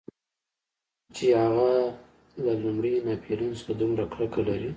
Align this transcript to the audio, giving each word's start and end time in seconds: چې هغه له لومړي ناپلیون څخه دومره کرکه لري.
چې 1.15 1.25
هغه 1.43 1.69
له 2.43 2.53
لومړي 2.63 2.93
ناپلیون 3.07 3.53
څخه 3.59 3.71
دومره 3.81 4.03
کرکه 4.13 4.41
لري. 4.47 4.69